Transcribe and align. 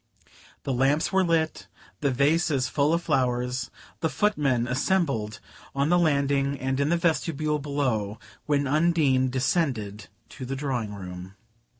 The 0.63 0.73
lamps 0.73 1.11
were 1.13 1.23
lit, 1.23 1.67
the 1.99 2.09
vases 2.09 2.67
full 2.67 2.91
of 2.91 3.03
flowers, 3.03 3.69
the 3.99 4.09
foot 4.09 4.35
men 4.35 4.67
assembled 4.67 5.39
on 5.75 5.89
the 5.89 5.99
landing 5.99 6.59
and 6.59 6.79
in 6.79 6.89
the 6.89 6.97
vestibule 6.97 7.59
below, 7.59 8.17
when 8.47 8.65
Undine 8.65 9.29
descended 9.29 10.07
to 10.29 10.43
the 10.43 10.55
drawing 10.55 10.95
room. 10.95 11.35